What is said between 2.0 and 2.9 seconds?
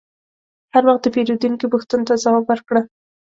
ته ځواب ورکړه.